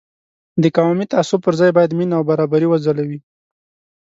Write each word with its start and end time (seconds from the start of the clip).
د 0.61 0.63
قومي 0.77 1.05
تعصب 1.13 1.39
پر 1.45 1.53
ځای 1.59 1.71
باید 1.77 1.95
مینه 1.97 2.13
او 2.17 2.23
برابري 2.31 2.67
وځلوي. 2.69 3.19